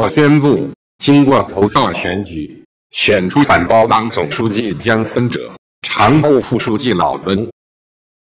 [0.00, 7.50] 我宣布，经过投票选举，选出反包党总书记江森哲，常务副书记老温。